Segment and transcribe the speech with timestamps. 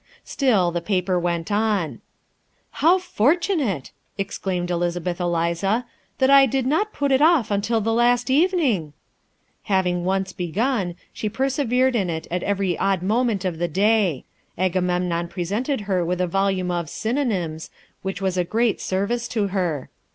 [0.23, 2.01] Still the paper went on.
[2.81, 5.85] "How fortunate," exclaimed Elizabeth Eliza,
[6.17, 8.93] "that I did not put it off till the last evening!"
[9.65, 14.25] Having once begun, she persevered in it at every odd moment of the day.
[14.57, 17.69] Agamemnon presented her with a volume of "Synonymes,"
[18.01, 19.91] which was a great service to her.